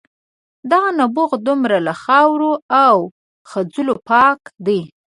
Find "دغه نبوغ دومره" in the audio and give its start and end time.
0.71-1.77